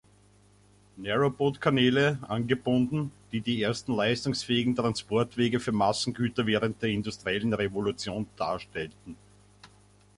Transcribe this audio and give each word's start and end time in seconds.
Narrowboat-Kanäle, 0.99 2.17
angebunden, 2.23 3.11
die 3.31 3.39
die 3.39 3.61
ersten 3.61 3.93
leistungsfähigen 3.93 4.75
Transportwege 4.75 5.59
für 5.59 5.73
Massengüter 5.73 6.47
während 6.47 6.81
der 6.81 6.89
industriellen 6.89 7.53
Revolution 7.53 8.25
darstellten. 8.35 9.15